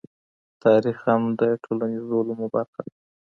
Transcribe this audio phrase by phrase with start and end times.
[0.63, 2.93] تاريخ هم د ټولنيزو علومو برخه ده.